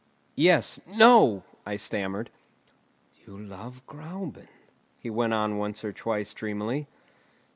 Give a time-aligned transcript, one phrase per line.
[0.33, 2.31] "Yes; no!" I stammered.
[3.23, 4.47] "You love Gräuben,"
[4.97, 6.87] he went on once or twice dreamily.